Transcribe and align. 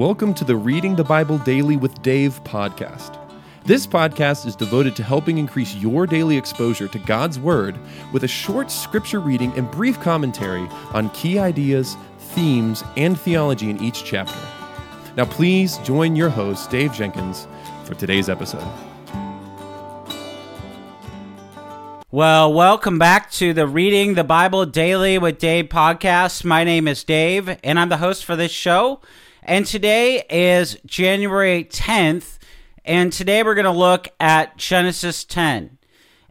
Welcome 0.00 0.32
to 0.32 0.44
the 0.44 0.56
Reading 0.56 0.96
the 0.96 1.04
Bible 1.04 1.36
Daily 1.36 1.76
with 1.76 2.00
Dave 2.00 2.42
podcast. 2.42 3.18
This 3.66 3.86
podcast 3.86 4.46
is 4.46 4.56
devoted 4.56 4.96
to 4.96 5.02
helping 5.02 5.36
increase 5.36 5.74
your 5.74 6.06
daily 6.06 6.38
exposure 6.38 6.88
to 6.88 6.98
God's 7.00 7.38
Word 7.38 7.76
with 8.10 8.24
a 8.24 8.26
short 8.26 8.70
scripture 8.70 9.20
reading 9.20 9.52
and 9.58 9.70
brief 9.70 10.00
commentary 10.00 10.66
on 10.94 11.10
key 11.10 11.38
ideas, 11.38 11.98
themes, 12.18 12.82
and 12.96 13.20
theology 13.20 13.68
in 13.68 13.78
each 13.82 14.02
chapter. 14.02 14.40
Now, 15.18 15.26
please 15.26 15.76
join 15.84 16.16
your 16.16 16.30
host, 16.30 16.70
Dave 16.70 16.94
Jenkins, 16.94 17.46
for 17.84 17.92
today's 17.92 18.30
episode. 18.30 18.66
Well, 22.10 22.54
welcome 22.54 22.98
back 22.98 23.30
to 23.32 23.52
the 23.52 23.66
Reading 23.66 24.14
the 24.14 24.24
Bible 24.24 24.64
Daily 24.64 25.18
with 25.18 25.38
Dave 25.38 25.66
podcast. 25.66 26.42
My 26.42 26.64
name 26.64 26.88
is 26.88 27.04
Dave, 27.04 27.58
and 27.62 27.78
I'm 27.78 27.90
the 27.90 27.98
host 27.98 28.24
for 28.24 28.34
this 28.34 28.50
show. 28.50 29.00
And 29.42 29.64
today 29.64 30.22
is 30.28 30.76
January 30.84 31.64
10th, 31.64 32.38
and 32.84 33.10
today 33.10 33.42
we're 33.42 33.54
going 33.54 33.64
to 33.64 33.70
look 33.70 34.08
at 34.20 34.58
Genesis 34.58 35.24
10. 35.24 35.78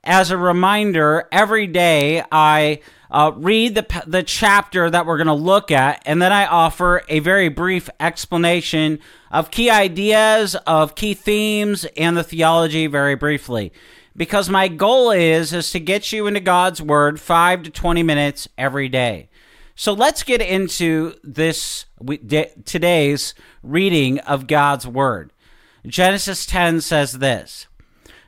As 0.03 0.29
a 0.29 0.37
reminder, 0.37 1.27
every 1.31 1.65
day 1.65 2.23
I 2.31 2.81
uh, 3.09 3.31
read 3.35 3.73
the, 3.73 4.03
the 4.05 4.21
chapter 4.21 4.91
that 4.91 5.07
we're 5.07 5.17
going 5.17 5.25
to 5.25 5.33
look 5.33 5.71
at, 5.71 6.03
and 6.05 6.21
then 6.21 6.31
I 6.31 6.45
offer 6.45 7.01
a 7.09 7.17
very 7.17 7.49
brief 7.49 7.89
explanation 7.99 8.99
of 9.31 9.49
key 9.49 9.71
ideas, 9.71 10.55
of 10.67 10.93
key 10.93 11.15
themes, 11.15 11.85
and 11.97 12.15
the 12.15 12.23
theology 12.23 12.85
very 12.85 13.15
briefly. 13.15 13.73
Because 14.15 14.49
my 14.49 14.67
goal 14.67 15.09
is 15.09 15.51
is 15.51 15.71
to 15.71 15.79
get 15.79 16.11
you 16.11 16.27
into 16.27 16.41
God's 16.41 16.81
Word 16.81 17.19
five 17.19 17.63
to 17.63 17.69
twenty 17.71 18.03
minutes 18.03 18.47
every 18.57 18.89
day. 18.89 19.28
So 19.79 19.93
let's 19.93 20.23
get 20.23 20.41
into 20.41 21.13
this 21.23 21.85
today's 22.65 23.33
reading 23.63 24.19
of 24.19 24.45
God's 24.45 24.85
word. 24.85 25.31
Genesis 25.87 26.45
10 26.45 26.81
says 26.81 27.19
this. 27.19 27.67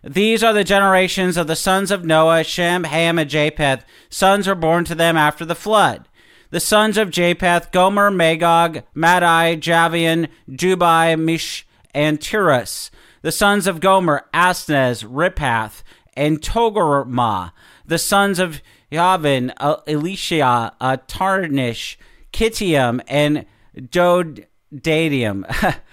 These 0.02 0.46
are 0.46 0.54
the 0.54 0.64
generations 0.64 1.36
of 1.36 1.48
the 1.48 1.58
sons 1.58 1.92
of 1.92 2.06
Noah, 2.06 2.46
Shem, 2.46 2.86
Ham, 2.86 3.20
and 3.20 3.30
Japheth. 3.30 3.84
Sons 4.10 4.48
were 4.48 4.56
born 4.56 4.86
to 4.86 4.96
them 4.96 5.18
after 5.18 5.44
the 5.44 5.54
flood. 5.54 6.08
The 6.52 6.62
sons 6.62 6.98
of 6.98 7.12
Japheth, 7.12 7.74
Gomer, 7.74 8.10
Magog, 8.10 8.84
Madai, 8.94 9.58
Javan, 9.58 10.30
Jubai, 10.50 11.20
Mish, 11.20 11.68
and 11.94 12.22
Tiras. 12.22 12.92
The 13.24 13.32
sons 13.34 13.68
of 13.68 13.82
Gomer, 13.82 14.26
Asnez, 14.34 15.04
Riphath, 15.04 15.84
and 16.14 16.40
Togarmah. 16.40 17.52
The 17.86 18.00
sons 18.00 18.40
of 18.40 18.62
Yavin, 18.92 19.54
uh, 19.58 19.78
Elisha, 19.88 20.76
uh, 20.80 20.98
Tarnish, 21.08 21.98
Kittium, 22.34 23.02
and 23.08 23.46
Dodadium. 23.76 25.46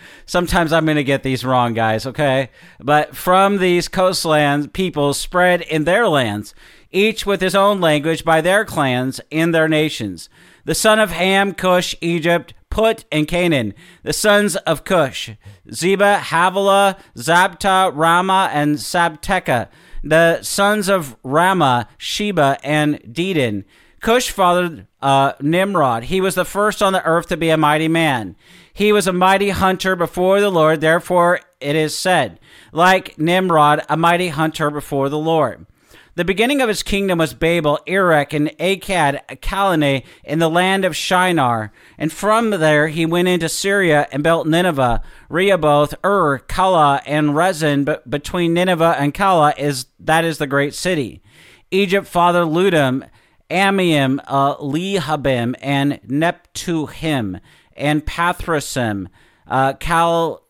Sometimes 0.27 0.73
I'm 0.73 0.85
going 0.85 0.97
to 0.97 1.05
get 1.05 1.23
these 1.23 1.45
wrong, 1.45 1.75
guys, 1.75 2.07
okay? 2.07 2.51
But 2.81 3.17
from 3.17 3.59
these 3.59 3.89
coastlands, 3.89 4.69
people 4.69 5.15
spread 5.15 5.63
in 5.63 5.85
their 5.85 6.09
lands, 6.09 6.55
each 6.91 7.25
with 7.25 7.41
his 7.41 7.55
own 7.55 7.81
language 7.81 8.25
by 8.25 8.41
their 8.41 8.65
clans 8.65 9.21
in 9.31 9.53
their 9.53 9.69
nations. 9.69 10.29
The 10.65 10.75
son 10.75 10.99
of 10.99 11.13
Ham, 11.13 11.55
Cush, 11.55 11.95
Egypt, 12.01 12.53
Put, 12.69 13.05
and 13.11 13.27
Canaan. 13.27 13.75
The 14.03 14.13
sons 14.13 14.57
of 14.57 14.85
Cush, 14.85 15.31
Zeba, 15.69 16.19
Havilah, 16.19 16.99
Zabta, 17.17 17.93
Raamah, 17.95 18.51
and 18.53 18.77
Sabteca 18.77 19.69
the 20.03 20.43
sons 20.43 20.89
of 20.89 21.21
Raamah, 21.23 21.89
Sheba, 21.97 22.59
and 22.63 23.01
Dedan. 23.01 23.65
Cush 24.01 24.31
fathered 24.31 24.87
uh, 25.03 25.33
Nimrod. 25.41 26.05
He 26.05 26.21
was 26.21 26.35
the 26.35 26.45
first 26.45 26.83
on 26.83 26.93
the 26.93 27.05
earth 27.05 27.27
to 27.29 27.37
be 27.37 27.51
a 27.51 27.57
mighty 27.57 27.89
man. 27.89 28.37
He 28.73 28.93
was 28.93 29.07
a 29.09 29.13
mighty 29.13 29.51
hunter 29.51 29.97
before 29.97 30.41
the 30.41 30.51
Lord. 30.51 30.81
Therefore, 30.81 31.41
it 31.61 31.75
is 31.75 31.99
said, 31.99 32.39
like 32.71 33.19
Nimrod, 33.19 33.85
a 33.89 33.97
mighty 33.97 34.29
hunter 34.29 34.71
before 34.71 35.09
the 35.09 35.19
Lord. 35.19 35.67
The 36.19 36.25
beginning 36.25 36.61
of 36.61 36.69
his 36.69 36.83
kingdom 36.83 37.21
was 37.21 37.33
Babel, 37.33 37.79
Erech, 37.87 38.33
and 38.33 38.49
Akkad, 38.59 39.25
Calneh, 39.41 40.03
in 40.25 40.41
the 40.41 40.51
land 40.51 40.85
of 40.85 40.97
Shinar. 40.97 41.71
And 41.97 42.13
from 42.13 42.51
there 42.51 42.89
he 42.89 43.07
went 43.07 43.29
into 43.29 43.49
Syria 43.49 44.09
and 44.11 44.25
built 44.25 44.45
Nineveh, 44.45 45.01
Rehoboth, 45.29 45.95
Ur, 46.05 46.41
Calah, 46.41 47.03
and 47.07 47.37
Resen. 47.37 47.85
But 47.85 48.11
between 48.11 48.53
Nineveh 48.53 48.97
and 48.99 49.15
Calah 49.15 49.57
is 49.57 49.87
that 50.01 50.25
is 50.25 50.39
the 50.39 50.49
great 50.49 50.75
city. 50.75 51.23
Egypt 51.71 52.09
fathered 52.09 52.49
Ludim, 52.49 53.09
Amiim, 53.49 54.19
uh, 54.27 54.57
Lehabim, 54.57 55.55
and 55.63 56.01
Neptuhim, 56.03 57.39
and 57.77 58.05
Pathrasim, 58.05 59.07
uh, 59.47 59.75
Cal, 59.75 60.43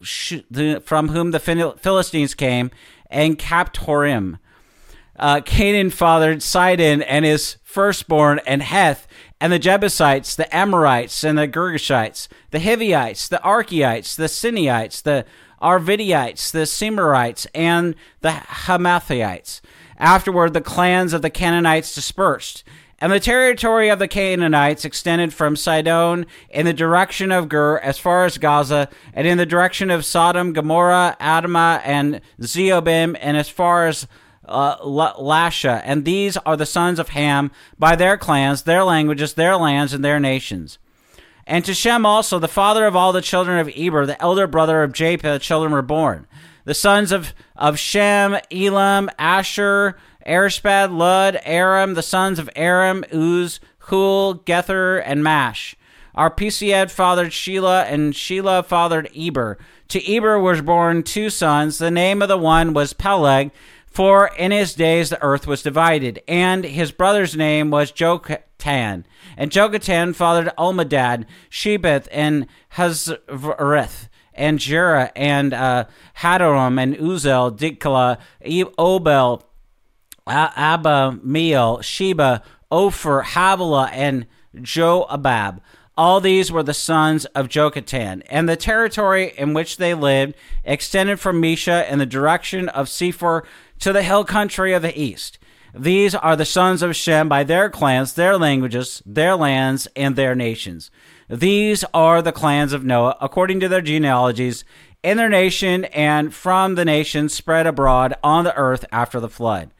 from 0.83 1.09
whom 1.09 1.33
the 1.33 1.77
Philistines 1.79 2.35
came, 2.35 2.71
and 3.11 3.39
Caphtorim 3.39 4.39
uh, 5.19 5.41
Canaan 5.41 5.91
fathered 5.91 6.43
Sidon 6.43 7.03
and 7.03 7.25
his 7.25 7.57
firstborn, 7.65 8.41
and 8.47 8.63
Heth, 8.63 9.07
and 9.41 9.53
the 9.53 9.59
Jebusites, 9.59 10.35
the 10.35 10.55
Amorites, 10.55 11.23
and 11.23 11.39
the 11.39 11.47
Girgashites, 11.47 12.29
the 12.51 12.61
Hivites, 12.61 13.29
the 13.29 13.41
Arkites, 13.45 14.17
the 14.17 14.25
Sinaites, 14.25 15.03
the 15.03 15.25
Arvidites, 15.61 16.51
the 16.51 16.67
Semarites, 16.67 17.47
and 17.55 17.95
the 18.21 18.31
Hamathaites. 18.31 19.61
Afterward, 19.99 20.55
the 20.55 20.61
clans 20.61 21.13
of 21.13 21.23
the 21.23 21.31
Canaanites 21.31 21.95
dispersed. 21.95 22.65
And 23.01 23.13
the 23.13 23.21
territory 23.21 23.91
of 23.91 24.01
the 24.01 24.09
Canaanites 24.09 24.85
extended 24.85 25.33
from 25.33 25.55
Sidon 25.55 26.27
in 26.51 26.67
the 26.67 26.73
direction 26.73 27.31
of 27.31 27.49
Gur 27.49 27.79
as 27.79 27.99
far 27.99 28.25
as 28.25 28.39
Gaza, 28.39 28.89
and 29.13 29.27
in 29.27 29.39
the 29.39 29.47
direction 29.47 29.91
of 29.91 30.05
Sodom, 30.05 30.53
Gomorrah, 30.53 31.17
Admah, 31.21 31.81
and 31.85 32.21
Zebulun, 32.43 33.15
and 33.17 33.37
as 33.37 33.49
far 33.49 33.87
as 33.87 34.09
uh, 34.49 34.79
Lasha, 34.79 35.83
and 35.85 36.05
these 36.05 36.37
are 36.39 36.57
the 36.57 36.67
sons 36.67 36.99
of 36.99 37.11
Ham 37.11 37.51
by 37.79 37.97
their 37.97 38.17
clans, 38.17 38.63
their 38.63 38.85
languages, 38.85 39.35
their 39.35 39.57
lands, 39.57 39.93
and 39.93 40.05
their 40.05 40.19
nations. 40.19 40.79
And 41.47 41.65
to 41.65 41.73
Shem 41.73 42.05
also, 42.05 42.39
the 42.39 42.49
father 42.49 42.87
of 42.87 42.95
all 42.95 43.13
the 43.13 43.23
children 43.23 43.59
of 43.59 43.71
Eber, 43.75 44.05
the 44.05 44.21
elder 44.21 44.47
brother 44.47 44.83
of 44.83 44.93
Japheth, 44.93 45.23
the 45.23 45.39
children 45.39 45.73
were 45.73 45.83
born. 45.83 46.27
The 46.65 46.75
sons 46.75 47.11
of, 47.11 47.33
of 47.57 47.79
Shem, 47.79 48.37
Elam, 48.51 49.11
Asher, 49.19 49.97
Arishpad, 50.27 50.95
Lud, 50.95 51.41
Aram, 51.45 51.95
the 51.95 52.03
sons 52.03 52.39
of 52.39 52.51
Aram, 52.55 53.03
Uz, 53.15 53.61
Hul, 53.79 54.35
Gether, 54.35 54.99
and 54.99 55.25
Mash. 55.25 55.75
Arpachshad 56.15 56.91
fathered 56.91 57.31
Shelah, 57.31 57.85
and 57.85 58.13
Shelah 58.13 58.67
fathered 58.67 59.09
Eber. 59.17 59.57
To 59.89 60.15
Eber 60.15 60.39
was 60.39 60.61
born 60.61 61.03
two 61.03 61.31
sons. 61.31 61.79
The 61.79 61.91
name 61.91 62.21
of 62.21 62.29
the 62.29 62.37
one 62.37 62.75
was 62.75 62.93
Peleg, 62.93 63.53
for 63.91 64.31
in 64.37 64.51
his 64.51 64.75
days 64.75 65.11
the 65.11 65.23
earth 65.23 65.47
was 65.47 65.63
divided, 65.63 66.23
and 66.29 66.65
his 66.65 66.93
brother's 66.93 67.37
name 67.37 67.71
was 67.71 67.93
Joktan. 67.93 69.05
And 69.37 69.51
Joktan 69.51 70.15
fathered 70.15 70.53
Almadad, 70.59 71.27
Shebeth, 71.51 72.09
and 72.13 72.47
Hazareth, 72.71 74.09
and 74.35 74.59
Jerah, 74.59 75.11
and 75.17 75.53
uh, 75.53 75.85
and 76.23 76.97
Uzel, 76.97 77.57
Diklah, 77.57 78.19
Obel, 78.79 79.43
Abba, 80.27 81.19
Meel, 81.23 81.81
Sheba, 81.81 82.43
Ophir, 82.71 83.23
Havilah, 83.23 83.91
and 83.93 84.27
Joabab. 84.57 85.61
All 85.97 86.21
these 86.21 86.53
were 86.53 86.63
the 86.63 86.75
sons 86.75 87.25
of 87.27 87.49
Joktan, 87.49 88.23
and 88.31 88.49
the 88.49 88.57
territory 88.57 89.33
in 89.37 89.53
which 89.53 89.79
they 89.79 89.95
lived 89.95 90.35
extended 90.65 91.19
from 91.19 91.43
Mesha 91.43 91.91
in 91.91 91.99
the 91.99 92.07
direction 92.07 92.69
of 92.69 92.89
Sephor 92.89 93.45
to 93.81 93.93
the 93.93 94.03
hill 94.03 94.25
country 94.25 94.73
of 94.73 94.83
the 94.83 94.99
east. 94.99 95.39
These 95.75 96.15
are 96.15 96.35
the 96.35 96.45
sons 96.45 96.83
of 96.83 96.97
Shem 96.97 97.29
by 97.29 97.45
their 97.45 97.69
clans, 97.69 98.15
their 98.15 98.37
languages, 98.37 99.03
their 99.05 99.37
lands, 99.37 99.87
and 99.95 100.17
their 100.17 100.35
nations. 100.35 100.91
These 101.29 101.85
are 101.93 102.23
the 102.23 102.33
clans 102.33 102.73
of 102.73 102.85
Noah, 102.85 103.17
according 103.21 103.61
to 103.61 103.69
their 103.69 103.83
genealogies, 103.83 104.65
in 105.03 105.17
their 105.17 105.29
nation 105.29 105.85
and 105.87 106.35
from 106.35 106.75
the 106.75 106.85
nations 106.85 107.35
spread 107.35 107.67
abroad 107.67 108.15
on 108.23 108.45
the 108.45 108.57
earth 108.57 108.85
after 108.91 109.21
the 109.21 109.29
flood. 109.29 109.71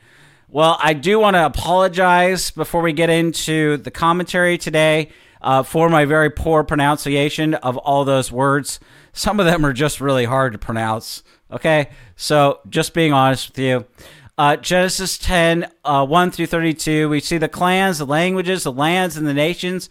Well, 0.49 0.79
I 0.81 0.95
do 0.95 1.19
want 1.19 1.35
to 1.35 1.45
apologize 1.45 2.51
before 2.51 2.83
we 2.83 2.93
get 2.93 3.11
into 3.11 3.79
the 3.79 3.91
commentary 3.91 4.57
today 4.57 5.11
uh, 5.43 5.63
for 5.63 5.89
my 5.89 6.05
very 6.05 6.31
poor 6.31 6.65
pronunciation 6.65 7.55
of 7.55 7.77
all 7.77 8.05
those 8.05 8.33
words. 8.33 8.81
Some 9.13 9.41
of 9.41 9.47
them 9.47 9.67
are 9.67 9.73
just 9.73 10.01
really 10.01 10.25
hard 10.25 10.53
to 10.53 10.59
pronounce. 10.59 11.23
Okay, 11.51 11.91
so 12.17 12.61
just 12.69 12.93
being 12.93 13.13
honest 13.13 13.49
with 13.49 13.59
you. 13.59 13.87
Uh, 14.37 14.57
Genesis 14.57 15.19
10, 15.19 15.69
uh, 15.85 16.07
1 16.07 16.31
through 16.31 16.47
32, 16.47 17.09
we 17.09 17.21
see 17.21 17.39
the 17.39 17.49
clans, 17.49 17.99
the 17.99 18.07
languages, 18.07 18.63
the 18.63 18.73
lands, 18.73 19.17
and 19.17 19.27
the 19.27 19.35
nations. 19.35 19.89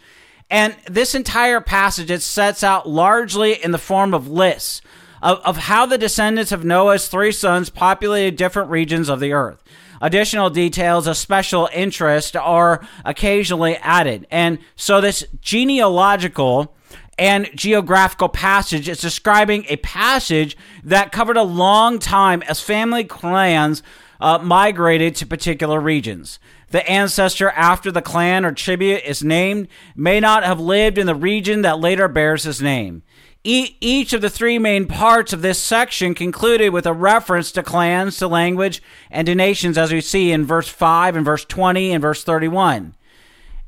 And 0.49 0.75
this 0.85 1.13
entire 1.15 1.59
passage, 1.59 2.09
it 2.09 2.21
sets 2.21 2.63
out 2.63 2.87
largely 2.87 3.61
in 3.61 3.71
the 3.71 3.77
form 3.77 4.13
of 4.13 4.29
lists 4.29 4.81
of, 5.21 5.39
of 5.39 5.57
how 5.57 5.85
the 5.85 5.97
descendants 5.97 6.51
of 6.51 6.63
Noah's 6.63 7.07
three 7.07 7.31
sons 7.31 7.69
populated 7.69 8.37
different 8.37 8.69
regions 8.69 9.09
of 9.09 9.19
the 9.19 9.33
earth. 9.33 9.63
Additional 10.01 10.49
details 10.49 11.07
of 11.07 11.17
special 11.17 11.67
interest 11.73 12.35
are 12.35 12.87
occasionally 13.03 13.77
added. 13.77 14.27
And 14.29 14.59
so 14.75 15.01
this 15.01 15.25
genealogical 15.41 16.75
and 17.17 17.49
geographical 17.55 18.29
passage. 18.29 18.87
It's 18.87 19.01
describing 19.01 19.65
a 19.69 19.77
passage 19.77 20.55
that 20.83 21.11
covered 21.11 21.37
a 21.37 21.43
long 21.43 21.99
time 21.99 22.43
as 22.43 22.61
family 22.61 23.03
clans 23.03 23.81
uh, 24.19 24.39
migrated 24.39 25.15
to 25.15 25.25
particular 25.25 25.79
regions. 25.79 26.39
The 26.69 26.87
ancestor 26.89 27.49
after 27.51 27.91
the 27.91 28.01
clan 28.01 28.43
or 28.43 28.51
tribute 28.51 29.03
is 29.05 29.23
named 29.23 29.67
may 29.95 30.19
not 30.19 30.43
have 30.43 30.59
lived 30.59 30.97
in 30.97 31.07
the 31.07 31.15
region 31.15 31.61
that 31.61 31.79
later 31.79 32.07
bears 32.07 32.43
his 32.43 32.61
name. 32.61 33.03
E- 33.43 33.77
each 33.79 34.11
of 34.11 34.19
the 34.19 34.29
three 34.29 34.59
main 34.59 34.87
parts 34.87 35.31
of 35.31 35.41
this 35.41 35.61
section 35.61 36.13
concluded 36.13 36.73
with 36.73 36.85
a 36.85 36.91
reference 36.91 37.51
to 37.53 37.63
clans, 37.63 38.17
to 38.17 38.27
language, 38.27 38.81
and 39.09 39.25
to 39.27 39.35
nations, 39.35 39.77
as 39.77 39.93
we 39.93 40.01
see 40.01 40.33
in 40.33 40.45
verse 40.45 40.67
5 40.67 41.15
and 41.15 41.23
verse 41.23 41.45
20 41.45 41.93
and 41.93 42.01
verse 42.01 42.25
31. 42.25 42.96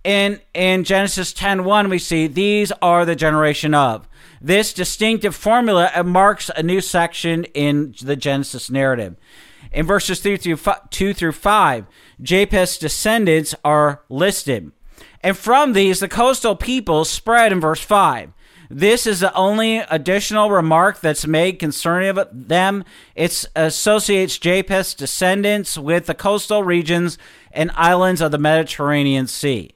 In, 0.03 0.39
in 0.53 0.83
Genesis 0.85 1.33
10.1, 1.33 1.89
we 1.89 1.99
see, 1.99 2.27
These 2.27 2.71
are 2.81 3.05
the 3.05 3.15
generation 3.15 3.73
of. 3.73 4.07
This 4.41 4.73
distinctive 4.73 5.35
formula 5.35 5.91
marks 6.05 6.49
a 6.55 6.63
new 6.63 6.79
section 6.79 7.43
in 7.45 7.93
the 8.01 8.15
Genesis 8.15 8.69
narrative. 8.69 9.17
In 9.71 9.85
verses 9.85 10.21
3 10.21 10.37
through 10.37 10.59
2 10.89 11.13
through 11.13 11.31
5, 11.33 11.85
Japheth's 12.21 12.77
descendants 12.77 13.53
are 13.65 14.01
listed. 14.09 14.71
And 15.21 15.37
from 15.37 15.73
these, 15.73 15.99
the 15.99 16.07
coastal 16.07 16.55
peoples 16.55 17.09
spread 17.09 17.51
in 17.51 17.59
verse 17.59 17.81
5. 17.81 18.31
This 18.71 19.05
is 19.05 19.19
the 19.19 19.33
only 19.33 19.79
additional 19.79 20.51
remark 20.51 21.01
that's 21.01 21.25
made 21.27 21.59
concerning 21.59 22.17
them. 22.31 22.85
It 23.15 23.45
associates 23.55 24.37
Japheth's 24.37 24.93
descendants 24.93 25.77
with 25.77 26.05
the 26.05 26.13
coastal 26.13 26.63
regions 26.63 27.17
and 27.51 27.71
islands 27.73 28.21
of 28.21 28.31
the 28.31 28.37
Mediterranean 28.37 29.27
Sea. 29.27 29.71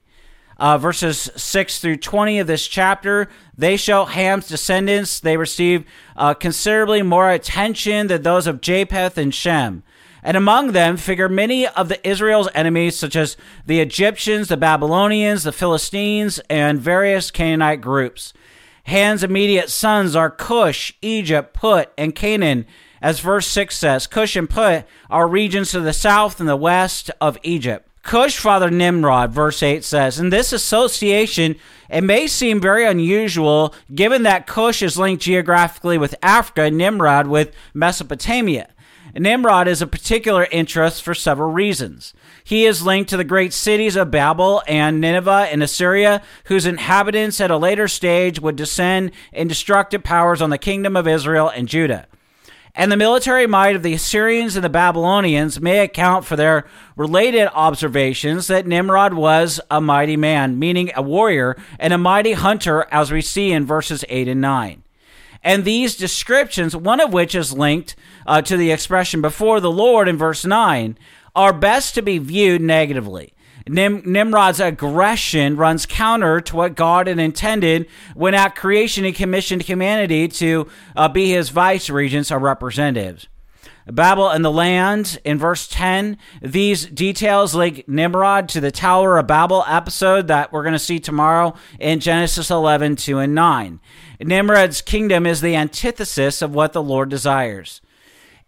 Uh, 0.56 0.78
verses 0.78 1.30
6 1.34 1.80
through 1.80 1.96
20 1.96 2.38
of 2.38 2.46
this 2.46 2.66
chapter, 2.68 3.28
they 3.56 3.76
show 3.76 4.04
Ham's 4.04 4.46
descendants. 4.46 5.18
They 5.20 5.36
receive 5.36 5.84
uh, 6.16 6.34
considerably 6.34 7.02
more 7.02 7.30
attention 7.30 8.06
than 8.06 8.22
those 8.22 8.46
of 8.46 8.60
Japheth 8.60 9.18
and 9.18 9.34
Shem. 9.34 9.82
And 10.22 10.36
among 10.36 10.72
them 10.72 10.96
figure 10.96 11.28
many 11.28 11.66
of 11.66 11.88
the 11.88 12.08
Israel's 12.08 12.48
enemies, 12.54 12.98
such 12.98 13.14
as 13.14 13.36
the 13.66 13.80
Egyptians, 13.80 14.48
the 14.48 14.56
Babylonians, 14.56 15.42
the 15.42 15.52
Philistines, 15.52 16.40
and 16.48 16.80
various 16.80 17.30
Canaanite 17.30 17.82
groups. 17.82 18.32
Ham's 18.84 19.22
immediate 19.22 19.70
sons 19.70 20.14
are 20.16 20.30
Cush, 20.30 20.92
Egypt, 21.02 21.52
Put, 21.52 21.92
and 21.98 22.14
Canaan, 22.14 22.66
as 23.02 23.20
verse 23.20 23.46
6 23.46 23.76
says. 23.76 24.06
Cush 24.06 24.36
and 24.36 24.48
Put 24.48 24.86
are 25.10 25.28
regions 25.28 25.70
to 25.72 25.80
the 25.80 25.92
south 25.92 26.40
and 26.40 26.48
the 26.48 26.56
west 26.56 27.10
of 27.20 27.38
Egypt. 27.42 27.88
Cush 28.04 28.38
father 28.38 28.70
Nimrod, 28.70 29.32
verse 29.32 29.62
8 29.62 29.82
says, 29.82 30.20
in 30.20 30.28
this 30.28 30.52
association, 30.52 31.56
it 31.88 32.02
may 32.02 32.26
seem 32.26 32.60
very 32.60 32.86
unusual 32.86 33.74
given 33.94 34.24
that 34.24 34.46
Cush 34.46 34.82
is 34.82 34.98
linked 34.98 35.22
geographically 35.22 35.96
with 35.96 36.14
Africa, 36.22 36.64
and 36.64 36.76
Nimrod 36.76 37.26
with 37.26 37.54
Mesopotamia. 37.72 38.68
Nimrod 39.16 39.68
is 39.68 39.80
a 39.80 39.86
particular 39.86 40.46
interest 40.50 41.02
for 41.02 41.14
several 41.14 41.50
reasons. 41.50 42.12
He 42.42 42.66
is 42.66 42.84
linked 42.84 43.08
to 43.10 43.16
the 43.16 43.24
great 43.24 43.52
cities 43.52 43.96
of 43.96 44.10
Babel 44.10 44.62
and 44.66 45.00
Nineveh 45.00 45.48
in 45.50 45.62
Assyria, 45.62 46.20
whose 46.44 46.66
inhabitants 46.66 47.40
at 47.40 47.50
a 47.50 47.56
later 47.56 47.88
stage 47.88 48.40
would 48.40 48.56
descend 48.56 49.12
in 49.32 49.48
destructive 49.48 50.02
powers 50.02 50.42
on 50.42 50.50
the 50.50 50.58
kingdom 50.58 50.94
of 50.94 51.08
Israel 51.08 51.48
and 51.48 51.68
Judah. 51.68 52.06
And 52.76 52.90
the 52.90 52.96
military 52.96 53.46
might 53.46 53.76
of 53.76 53.84
the 53.84 53.94
Assyrians 53.94 54.56
and 54.56 54.64
the 54.64 54.68
Babylonians 54.68 55.60
may 55.60 55.78
account 55.78 56.24
for 56.24 56.34
their 56.34 56.66
related 56.96 57.48
observations 57.54 58.48
that 58.48 58.66
Nimrod 58.66 59.14
was 59.14 59.60
a 59.70 59.80
mighty 59.80 60.16
man, 60.16 60.58
meaning 60.58 60.90
a 60.96 61.02
warrior, 61.02 61.56
and 61.78 61.92
a 61.92 61.98
mighty 61.98 62.32
hunter, 62.32 62.86
as 62.90 63.12
we 63.12 63.20
see 63.20 63.52
in 63.52 63.64
verses 63.64 64.04
8 64.08 64.26
and 64.26 64.40
9. 64.40 64.82
And 65.44 65.64
these 65.64 65.94
descriptions, 65.94 66.74
one 66.74 67.00
of 67.00 67.12
which 67.12 67.36
is 67.36 67.52
linked 67.52 67.94
uh, 68.26 68.42
to 68.42 68.56
the 68.56 68.72
expression 68.72 69.20
before 69.20 69.60
the 69.60 69.70
Lord 69.70 70.08
in 70.08 70.16
verse 70.16 70.44
9, 70.44 70.98
are 71.36 71.52
best 71.52 71.94
to 71.94 72.02
be 72.02 72.18
viewed 72.18 72.60
negatively. 72.60 73.34
Nim- 73.66 74.02
Nimrod's 74.04 74.60
aggression 74.60 75.56
runs 75.56 75.86
counter 75.86 76.40
to 76.42 76.56
what 76.56 76.74
God 76.74 77.06
had 77.06 77.18
intended 77.18 77.86
when 78.14 78.34
at 78.34 78.54
creation 78.54 79.04
he 79.04 79.12
commissioned 79.12 79.62
humanity 79.62 80.28
to 80.28 80.68
uh, 80.94 81.08
be 81.08 81.30
his 81.30 81.48
vice 81.48 81.88
regents 81.88 82.30
or 82.30 82.38
representatives. 82.38 83.26
Babel 83.86 84.30
and 84.30 84.44
the 84.44 84.50
land 84.50 85.20
in 85.24 85.38
verse 85.38 85.68
10. 85.68 86.16
These 86.40 86.86
details 86.86 87.54
link 87.54 87.86
Nimrod 87.86 88.48
to 88.50 88.60
the 88.60 88.70
Tower 88.70 89.18
of 89.18 89.26
Babel 89.26 89.64
episode 89.68 90.26
that 90.28 90.52
we're 90.52 90.62
going 90.62 90.72
to 90.72 90.78
see 90.78 90.98
tomorrow 90.98 91.54
in 91.78 92.00
Genesis 92.00 92.50
11, 92.50 92.96
2 92.96 93.18
and 93.18 93.34
9. 93.34 93.80
Nimrod's 94.20 94.80
kingdom 94.80 95.26
is 95.26 95.42
the 95.42 95.54
antithesis 95.54 96.40
of 96.40 96.54
what 96.54 96.72
the 96.72 96.82
Lord 96.82 97.10
desires. 97.10 97.82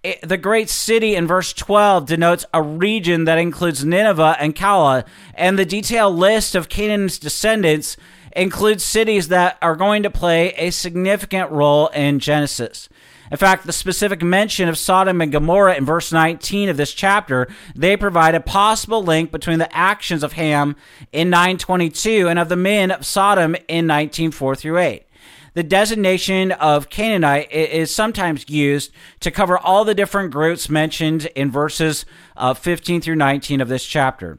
It, 0.03 0.27
the 0.27 0.37
great 0.37 0.69
city 0.69 1.15
in 1.15 1.27
verse 1.27 1.53
12 1.53 2.07
denotes 2.07 2.47
a 2.55 2.63
region 2.63 3.25
that 3.25 3.39
includes 3.39 3.85
Nineveh 3.85 4.37
and 4.39 4.55
Calah, 4.55 5.05
and 5.35 5.59
the 5.59 5.65
detailed 5.65 6.17
list 6.17 6.55
of 6.55 6.69
Canaan's 6.69 7.19
descendants 7.19 7.97
includes 8.37 8.85
cities 8.85 9.29
that 9.29 9.59
are 9.63 9.75
going 9.75 10.03
to 10.03 10.11
play 10.11 10.53
a 10.55 10.71
significant 10.71 11.51
role 11.51 11.89
in 11.89 12.19
Genesis. 12.19 12.89
In 13.31 13.37
fact, 13.39 13.67
the 13.67 13.73
specific 13.73 14.23
mention 14.23 14.69
of 14.69 14.79
Sodom 14.79 15.21
and 15.21 15.33
Gomorrah 15.33 15.75
in 15.75 15.85
verse 15.85 16.13
19 16.13 16.69
of 16.69 16.77
this 16.77 16.93
chapter, 16.93 17.49
they 17.75 17.97
provide 17.97 18.37
a 18.37 18.41
possible 18.41 19.03
link 19.03 19.33
between 19.33 19.59
the 19.59 19.75
actions 19.77 20.23
of 20.23 20.35
Ham 20.35 20.77
in 21.13 21.31
922 21.31 22.29
and 22.29 22.39
of 22.39 22.49
the 22.49 22.57
men 22.57 22.93
of 22.93 23.05
Sodom 23.05 23.57
in 23.69 23.87
194 23.87 24.57
through 24.57 24.79
8 24.79 25.06
the 25.57 25.63
designation 25.63 26.53
of 26.53 26.91
Canaanite 26.91 27.51
is 27.51 27.93
sometimes 27.93 28.51
used 28.51 28.93
to 29.21 29.31
cover 29.31 29.57
all 29.57 29.87
the 29.87 29.95
different 29.95 30.31
groups 30.31 30.69
mentioned 30.69 31.25
in 31.35 31.51
verses 31.51 32.05
uh, 32.37 32.53
15 32.53 33.01
through 33.01 33.15
19 33.15 33.63
of 33.63 33.69
this 33.69 33.87
chapter. 33.87 34.39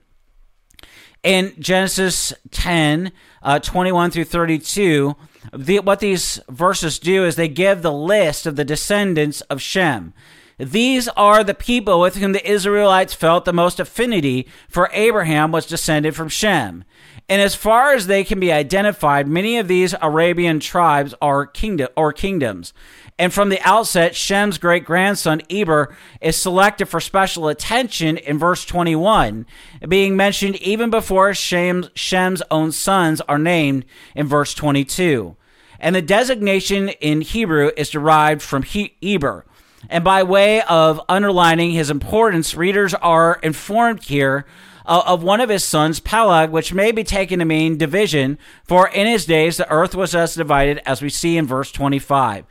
In 1.23 1.55
Genesis 1.57 2.33
10, 2.51 3.11
uh, 3.41 3.57
21 3.57 4.11
through 4.11 4.25
32, 4.25 5.15
the, 5.51 5.79
what 5.79 6.01
these 6.01 6.39
verses 6.49 6.99
do 6.99 7.25
is 7.25 7.35
they 7.35 7.47
give 7.47 7.81
the 7.81 7.91
list 7.91 8.45
of 8.45 8.55
the 8.55 8.63
descendants 8.63 9.41
of 9.41 9.59
Shem. 9.59 10.13
These 10.59 11.07
are 11.09 11.43
the 11.43 11.55
people 11.55 11.99
with 11.99 12.17
whom 12.17 12.33
the 12.33 12.47
Israelites 12.47 13.15
felt 13.15 13.45
the 13.45 13.53
most 13.53 13.79
affinity, 13.79 14.47
for 14.69 14.91
Abraham 14.93 15.51
was 15.51 15.65
descended 15.65 16.15
from 16.15 16.29
Shem. 16.29 16.83
And 17.29 17.41
as 17.41 17.55
far 17.55 17.93
as 17.93 18.07
they 18.07 18.23
can 18.23 18.39
be 18.39 18.51
identified, 18.51 19.27
many 19.27 19.57
of 19.57 19.67
these 19.67 19.93
Arabian 20.01 20.59
tribes 20.61 21.13
are 21.21 21.45
kingdom 21.45 21.89
or 21.97 22.13
kingdoms. 22.13 22.73
And 23.19 23.33
from 23.33 23.49
the 23.49 23.59
outset, 23.67 24.15
Shem's 24.15 24.57
great 24.57 24.85
grandson 24.85 25.41
Eber 25.49 25.95
is 26.21 26.35
selected 26.35 26.85
for 26.85 27.01
special 27.01 27.47
attention 27.47 28.15
in 28.17 28.37
verse 28.37 28.63
21, 28.63 29.45
being 29.87 30.15
mentioned 30.15 30.55
even 30.57 30.89
before 30.89 31.33
Shem's, 31.33 31.89
Shem's 31.95 32.43
own 32.49 32.71
sons 32.71 33.19
are 33.21 33.39
named 33.39 33.85
in 34.15 34.27
verse 34.27 34.53
22. 34.53 35.35
And 35.79 35.95
the 35.95 36.01
designation 36.01 36.89
in 36.89 37.21
Hebrew 37.21 37.71
is 37.75 37.89
derived 37.89 38.41
from 38.41 38.63
he- 38.63 38.95
Eber. 39.01 39.45
And 39.89 40.03
by 40.03 40.23
way 40.23 40.61
of 40.61 41.01
underlining 41.09 41.71
his 41.71 41.89
importance, 41.89 42.55
readers 42.55 42.93
are 42.95 43.39
informed 43.43 44.03
here 44.03 44.45
of 44.87 45.21
one 45.21 45.41
of 45.41 45.49
his 45.49 45.63
sons, 45.63 45.99
Peleg, 45.99 46.49
which 46.49 46.73
may 46.73 46.91
be 46.91 47.03
taken 47.03 47.39
to 47.39 47.45
mean 47.45 47.77
division, 47.77 48.37
for 48.63 48.87
in 48.87 49.05
his 49.05 49.25
days 49.25 49.57
the 49.57 49.69
earth 49.69 49.93
was 49.93 50.13
thus 50.13 50.35
divided, 50.35 50.81
as 50.85 51.01
we 51.01 51.09
see 51.09 51.37
in 51.37 51.45
verse 51.45 51.71
25. 51.71 52.45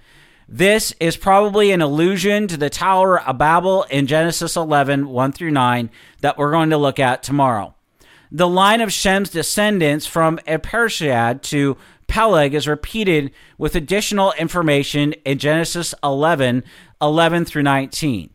This 0.49 0.95
is 1.01 1.17
probably 1.17 1.73
an 1.73 1.83
allusion 1.83 2.47
to 2.49 2.57
the 2.57 2.71
Tower 2.71 3.21
of 3.21 3.39
Babel 3.39 3.83
in 3.85 4.07
Genesis 4.07 4.55
11, 4.55 5.09
1 5.09 5.33
through 5.33 5.51
9, 5.51 5.91
that 6.21 6.39
we're 6.39 6.53
going 6.53 6.71
to 6.71 6.77
look 6.77 7.01
at 7.01 7.23
tomorrow. 7.23 7.75
The 8.31 8.49
line 8.49 8.81
of 8.81 8.93
Shem's 8.93 9.31
descendants 9.31 10.07
from 10.07 10.39
Arpachshad 10.47 11.43
to 11.43 11.77
Peleg 12.07 12.55
is 12.55 12.69
repeated 12.69 13.33
with 13.59 13.75
additional 13.75 14.33
information 14.35 15.15
in 15.25 15.39
Genesis 15.39 15.95
11, 16.05 16.63
11 17.01 17.45
through 17.45 17.63
19. 17.63 18.31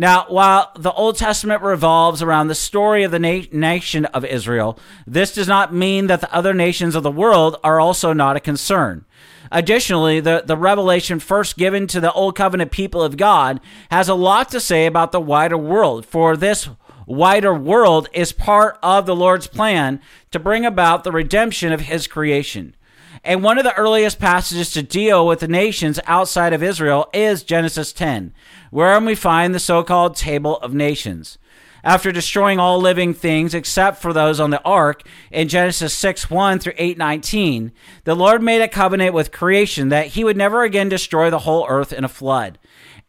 Now, 0.00 0.26
while 0.28 0.70
the 0.76 0.92
Old 0.92 1.16
Testament 1.16 1.60
revolves 1.60 2.22
around 2.22 2.46
the 2.46 2.54
story 2.54 3.02
of 3.02 3.10
the 3.10 3.18
na- 3.18 3.42
nation 3.50 4.04
of 4.06 4.24
Israel, 4.24 4.78
this 5.08 5.34
does 5.34 5.48
not 5.48 5.74
mean 5.74 6.06
that 6.06 6.20
the 6.20 6.32
other 6.32 6.54
nations 6.54 6.94
of 6.94 7.02
the 7.02 7.10
world 7.10 7.56
are 7.64 7.80
also 7.80 8.12
not 8.12 8.36
a 8.36 8.40
concern. 8.40 9.04
Additionally, 9.50 10.20
the, 10.20 10.44
the 10.46 10.56
revelation 10.56 11.18
first 11.18 11.56
given 11.56 11.88
to 11.88 11.98
the 11.98 12.12
Old 12.12 12.36
Covenant 12.36 12.70
people 12.70 13.02
of 13.02 13.16
God 13.16 13.58
has 13.90 14.08
a 14.08 14.14
lot 14.14 14.50
to 14.50 14.60
say 14.60 14.86
about 14.86 15.10
the 15.10 15.20
wider 15.20 15.58
world, 15.58 16.06
for 16.06 16.36
this 16.36 16.68
wider 17.04 17.52
world 17.52 18.08
is 18.12 18.30
part 18.30 18.78
of 18.84 19.04
the 19.04 19.16
Lord's 19.16 19.48
plan 19.48 20.00
to 20.30 20.38
bring 20.38 20.64
about 20.64 21.02
the 21.02 21.10
redemption 21.10 21.72
of 21.72 21.80
his 21.80 22.06
creation. 22.06 22.76
And 23.24 23.42
one 23.42 23.58
of 23.58 23.64
the 23.64 23.74
earliest 23.74 24.18
passages 24.18 24.70
to 24.72 24.82
deal 24.82 25.26
with 25.26 25.40
the 25.40 25.48
nations 25.48 26.00
outside 26.06 26.52
of 26.52 26.62
Israel 26.62 27.08
is 27.12 27.42
Genesis 27.42 27.92
10, 27.92 28.32
wherein 28.70 29.04
we 29.04 29.14
find 29.14 29.54
the 29.54 29.60
so 29.60 29.82
called 29.82 30.16
Table 30.16 30.58
of 30.58 30.74
Nations. 30.74 31.38
after 31.84 32.10
destroying 32.10 32.58
all 32.58 32.80
living 32.80 33.14
things 33.14 33.54
except 33.54 34.02
for 34.02 34.12
those 34.12 34.40
on 34.40 34.50
the 34.50 34.62
ark 34.62 35.02
in 35.30 35.48
Genesis 35.48 35.94
6 35.94 36.28
1 36.28 36.58
through 36.58 36.72
8 36.76 36.98
19, 36.98 37.72
the 38.04 38.14
Lord 38.14 38.42
made 38.42 38.60
a 38.60 38.68
covenant 38.68 39.14
with 39.14 39.32
creation 39.32 39.88
that 39.88 40.08
he 40.08 40.24
would 40.24 40.36
never 40.36 40.64
again 40.64 40.88
destroy 40.88 41.30
the 41.30 41.40
whole 41.40 41.66
earth 41.68 41.92
in 41.92 42.04
a 42.04 42.08
flood. 42.08 42.58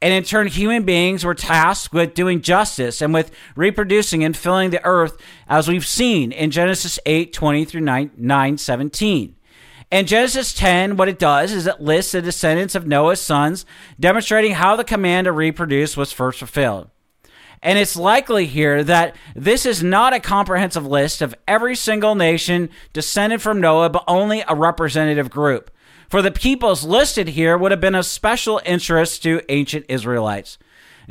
And 0.01 0.13
in 0.13 0.23
turn, 0.23 0.47
human 0.47 0.83
beings 0.83 1.25
were 1.25 1.35
tasked 1.35 1.93
with 1.93 2.13
doing 2.13 2.41
justice 2.41 3.01
and 3.01 3.13
with 3.13 3.31
reproducing 3.55 4.23
and 4.23 4.37
filling 4.37 4.69
the 4.69 4.85
earth, 4.85 5.17
as 5.47 5.67
we've 5.67 5.85
seen 5.85 6.31
in 6.31 6.51
Genesis 6.51 6.99
8 7.05 7.33
20 7.33 7.65
through 7.65 7.81
9, 7.81 8.11
9 8.15 8.57
17. 8.57 9.35
In 9.91 10.05
Genesis 10.05 10.53
10, 10.53 10.97
what 10.97 11.09
it 11.09 11.17
does 11.17 11.51
is 11.51 11.65
it 11.65 11.81
lists 11.81 12.11
the 12.11 12.21
descendants 12.21 12.75
of 12.75 12.85
Noah's 12.85 13.19
sons, 13.19 13.65
demonstrating 13.99 14.53
how 14.53 14.75
the 14.75 14.83
command 14.83 15.25
to 15.25 15.31
reproduce 15.31 15.97
was 15.97 16.11
first 16.11 16.37
fulfilled. 16.37 16.91
And 17.63 17.79
it's 17.79 17.95
likely 17.95 18.45
here 18.45 18.83
that 18.83 19.15
this 19.35 19.65
is 19.65 19.83
not 19.83 20.13
a 20.13 20.19
comprehensive 20.19 20.85
list 20.85 21.23
of 21.23 21.33
every 21.47 21.75
single 21.75 22.13
nation 22.13 22.69
descended 22.93 23.41
from 23.41 23.59
Noah, 23.59 23.89
but 23.89 24.03
only 24.07 24.43
a 24.47 24.55
representative 24.55 25.31
group. 25.31 25.71
For 26.07 26.21
the 26.21 26.31
peoples 26.31 26.83
listed 26.83 27.29
here 27.29 27.57
would 27.57 27.71
have 27.71 27.81
been 27.81 27.95
of 27.95 28.05
special 28.05 28.61
interest 28.65 29.23
to 29.23 29.41
ancient 29.49 29.87
Israelites. 29.89 30.59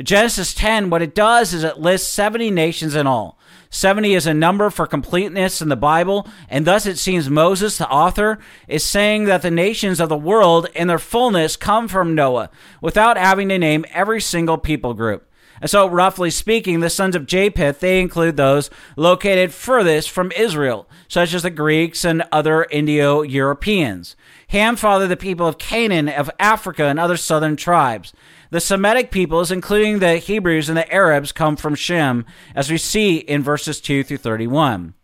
Genesis 0.05 0.55
10, 0.55 0.91
what 0.91 1.03
it 1.03 1.15
does 1.15 1.53
is 1.53 1.65
it 1.65 1.79
lists 1.79 2.09
70 2.13 2.51
nations 2.51 2.95
in 2.95 3.07
all. 3.07 3.39
70 3.71 4.15
is 4.15 4.27
a 4.27 4.33
number 4.33 4.71
for 4.71 4.87
completeness 4.87 5.61
in 5.61 5.69
the 5.69 5.77
Bible, 5.77 6.27
and 6.49 6.67
thus 6.67 6.87
it 6.87 6.99
seems 6.99 7.29
Moses, 7.29 7.79
the 7.79 7.89
author, 7.91 8.39
is 8.67 8.85
saying 8.85 9.25
that 9.25 9.43
the 9.43 9.51
nations 9.51 10.01
of 10.01 10.09
the 10.09 10.17
world 10.17 10.69
in 10.75 10.89
their 10.89 10.99
fullness 10.99 11.57
come 11.57 11.89
from 11.89 12.15
Noah, 12.15 12.51
without 12.81 13.19
having 13.19 13.49
to 13.51 13.59
name 13.59 13.85
every 13.91 14.21
single 14.21 14.57
people 14.57 14.95
group. 14.95 15.28
And 15.61 15.71
so, 15.71 15.89
roughly 15.89 16.31
speaking, 16.31 16.81
the 16.81 16.91
sons 16.91 17.17
of 17.17 17.27
Japheth, 17.27 17.81
they 17.81 18.01
include 18.01 18.37
those 18.37 18.71
located 18.97 19.53
furthest 19.53 20.11
from 20.11 20.33
Israel, 20.33 20.89
such 21.09 21.35
as 21.35 21.43
the 21.43 21.51
Greeks 21.51 22.05
and 22.05 22.23
other 22.31 22.65
Indo 22.65 23.23
Europeans. 23.23 24.17
Ham 24.49 24.77
fathered 24.77 25.11
the 25.11 25.17
people 25.17 25.47
of 25.47 25.59
Canaan, 25.59 26.09
of 26.09 26.31
Africa, 26.39 26.85
and 26.85 26.99
other 26.99 27.17
southern 27.17 27.57
tribes. 27.57 28.13
The 28.51 28.61
Semitic 28.61 29.11
peoples, 29.11 29.51
including 29.51 29.99
the 29.99 30.17
Hebrews 30.17 30.69
and 30.69 30.79
the 30.79 30.91
Arabs, 30.93 31.33
come 31.33 31.57
from 31.57 31.75
Shem, 31.75 32.25
as 32.55 32.71
we 32.71 32.79
see 32.79 33.19
in 33.19 33.43
verses 33.43 33.81
2 33.81 34.05
through 34.05 34.17
31. 34.19 34.95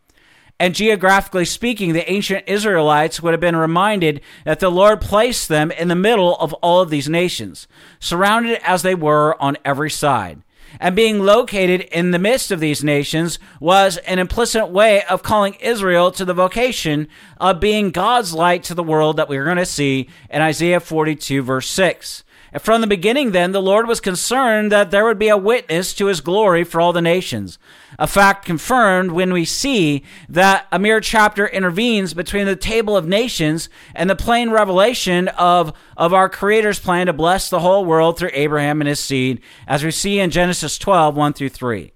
And 0.60 0.74
geographically 0.74 1.44
speaking, 1.44 1.92
the 1.92 2.10
ancient 2.10 2.48
Israelites 2.48 3.20
would 3.20 3.32
have 3.32 3.40
been 3.40 3.56
reminded 3.56 4.20
that 4.44 4.60
the 4.60 4.70
Lord 4.70 5.00
placed 5.00 5.48
them 5.48 5.70
in 5.72 5.88
the 5.88 5.94
middle 5.96 6.36
of 6.36 6.54
all 6.54 6.80
of 6.80 6.90
these 6.90 7.08
nations, 7.08 7.66
surrounded 7.98 8.60
as 8.62 8.82
they 8.82 8.94
were 8.94 9.40
on 9.42 9.58
every 9.64 9.90
side. 9.90 10.42
And 10.80 10.96
being 10.96 11.20
located 11.20 11.82
in 11.82 12.10
the 12.10 12.18
midst 12.18 12.50
of 12.50 12.60
these 12.60 12.82
nations 12.82 13.38
was 13.60 13.96
an 13.98 14.18
implicit 14.18 14.68
way 14.68 15.04
of 15.04 15.22
calling 15.22 15.54
Israel 15.54 16.10
to 16.12 16.24
the 16.24 16.34
vocation 16.34 17.08
of 17.38 17.60
being 17.60 17.90
God's 17.90 18.34
light 18.34 18.64
to 18.64 18.74
the 18.74 18.82
world 18.82 19.16
that 19.16 19.28
we're 19.28 19.44
going 19.44 19.56
to 19.56 19.66
see 19.66 20.08
in 20.30 20.42
Isaiah 20.42 20.80
42, 20.80 21.42
verse 21.42 21.68
6. 21.68 22.23
From 22.60 22.80
the 22.80 22.86
beginning, 22.86 23.32
then, 23.32 23.50
the 23.50 23.60
Lord 23.60 23.88
was 23.88 24.00
concerned 24.00 24.70
that 24.70 24.92
there 24.92 25.04
would 25.04 25.18
be 25.18 25.28
a 25.28 25.36
witness 25.36 25.92
to 25.94 26.06
his 26.06 26.20
glory 26.20 26.62
for 26.62 26.80
all 26.80 26.92
the 26.92 27.02
nations. 27.02 27.58
A 27.98 28.06
fact 28.06 28.44
confirmed 28.44 29.10
when 29.10 29.32
we 29.32 29.44
see 29.44 30.04
that 30.28 30.68
a 30.70 30.78
mere 30.78 31.00
chapter 31.00 31.48
intervenes 31.48 32.14
between 32.14 32.46
the 32.46 32.54
table 32.54 32.96
of 32.96 33.08
nations 33.08 33.68
and 33.92 34.08
the 34.08 34.14
plain 34.14 34.50
revelation 34.50 35.28
of, 35.28 35.72
of 35.96 36.12
our 36.12 36.28
Creator's 36.28 36.78
plan 36.78 37.06
to 37.06 37.12
bless 37.12 37.50
the 37.50 37.60
whole 37.60 37.84
world 37.84 38.18
through 38.18 38.30
Abraham 38.32 38.80
and 38.80 38.88
his 38.88 39.00
seed, 39.00 39.40
as 39.66 39.82
we 39.82 39.90
see 39.90 40.20
in 40.20 40.30
Genesis 40.30 40.78
12 40.78 41.16
1 41.16 41.32
through 41.32 41.48
3. 41.48 41.93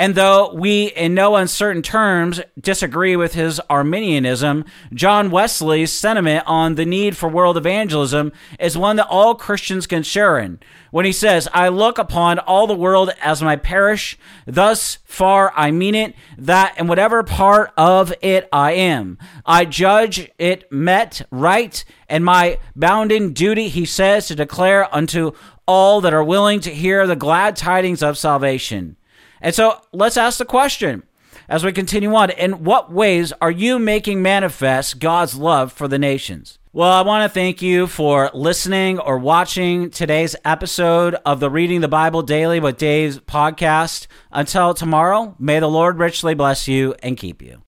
And 0.00 0.14
though 0.14 0.54
we, 0.54 0.86
in 0.92 1.12
no 1.12 1.34
uncertain 1.34 1.82
terms, 1.82 2.40
disagree 2.58 3.16
with 3.16 3.34
his 3.34 3.60
Arminianism, 3.68 4.64
John 4.94 5.28
Wesley's 5.28 5.92
sentiment 5.92 6.44
on 6.46 6.76
the 6.76 6.86
need 6.86 7.16
for 7.16 7.28
world 7.28 7.56
evangelism 7.56 8.30
is 8.60 8.78
one 8.78 8.94
that 8.96 9.08
all 9.08 9.34
Christians 9.34 9.88
can 9.88 10.04
share 10.04 10.38
in. 10.38 10.60
When 10.92 11.04
he 11.04 11.10
says, 11.10 11.48
I 11.52 11.68
look 11.68 11.98
upon 11.98 12.38
all 12.38 12.68
the 12.68 12.74
world 12.74 13.10
as 13.20 13.42
my 13.42 13.56
parish, 13.56 14.16
thus 14.46 14.98
far 15.04 15.52
I 15.56 15.72
mean 15.72 15.96
it, 15.96 16.14
that 16.38 16.78
in 16.78 16.86
whatever 16.86 17.24
part 17.24 17.72
of 17.76 18.14
it 18.22 18.48
I 18.52 18.72
am, 18.72 19.18
I 19.44 19.64
judge 19.64 20.30
it 20.38 20.70
met 20.70 21.22
right, 21.32 21.84
and 22.08 22.24
my 22.24 22.60
bounden 22.76 23.32
duty, 23.32 23.68
he 23.68 23.84
says, 23.84 24.28
to 24.28 24.36
declare 24.36 24.94
unto 24.94 25.32
all 25.66 26.00
that 26.02 26.14
are 26.14 26.24
willing 26.24 26.60
to 26.60 26.70
hear 26.70 27.04
the 27.04 27.16
glad 27.16 27.56
tidings 27.56 28.00
of 28.00 28.16
salvation. 28.16 28.96
And 29.40 29.54
so 29.54 29.80
let's 29.92 30.16
ask 30.16 30.38
the 30.38 30.44
question 30.44 31.02
as 31.48 31.64
we 31.64 31.72
continue 31.72 32.14
on 32.14 32.30
in 32.30 32.64
what 32.64 32.92
ways 32.92 33.32
are 33.40 33.50
you 33.50 33.78
making 33.78 34.22
manifest 34.22 34.98
God's 34.98 35.34
love 35.34 35.72
for 35.72 35.88
the 35.88 35.98
nations? 35.98 36.58
Well, 36.72 36.92
I 36.92 37.00
want 37.00 37.24
to 37.24 37.34
thank 37.34 37.62
you 37.62 37.86
for 37.86 38.30
listening 38.34 39.00
or 39.00 39.18
watching 39.18 39.90
today's 39.90 40.36
episode 40.44 41.16
of 41.24 41.40
the 41.40 41.50
Reading 41.50 41.80
the 41.80 41.88
Bible 41.88 42.22
Daily 42.22 42.60
with 42.60 42.76
Dave's 42.76 43.18
podcast. 43.18 44.06
Until 44.30 44.74
tomorrow, 44.74 45.34
may 45.38 45.58
the 45.60 45.68
Lord 45.68 45.98
richly 45.98 46.34
bless 46.34 46.68
you 46.68 46.94
and 47.02 47.16
keep 47.16 47.42
you. 47.42 47.62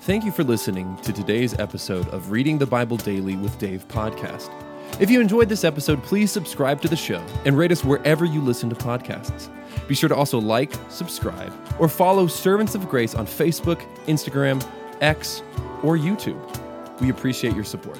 Thank 0.00 0.24
you 0.24 0.32
for 0.32 0.42
listening 0.42 0.96
to 1.02 1.12
today's 1.12 1.56
episode 1.58 2.08
of 2.08 2.30
Reading 2.30 2.58
the 2.58 2.66
Bible 2.66 2.96
Daily 2.96 3.36
with 3.36 3.56
Dave 3.58 3.86
podcast. 3.86 4.50
If 4.98 5.10
you 5.10 5.20
enjoyed 5.20 5.48
this 5.48 5.64
episode, 5.64 6.02
please 6.02 6.30
subscribe 6.30 6.80
to 6.82 6.88
the 6.88 6.96
show 6.96 7.24
and 7.44 7.56
rate 7.56 7.72
us 7.72 7.84
wherever 7.84 8.24
you 8.24 8.40
listen 8.40 8.68
to 8.70 8.76
podcasts. 8.76 9.48
Be 9.88 9.94
sure 9.94 10.08
to 10.08 10.14
also 10.14 10.38
like, 10.38 10.72
subscribe, 10.88 11.52
or 11.78 11.88
follow 11.88 12.26
Servants 12.26 12.74
of 12.74 12.88
Grace 12.88 13.14
on 13.14 13.26
Facebook, 13.26 13.80
Instagram, 14.06 14.66
X, 15.00 15.42
or 15.82 15.96
YouTube. 15.96 16.40
We 17.00 17.10
appreciate 17.10 17.54
your 17.54 17.64
support. 17.64 17.98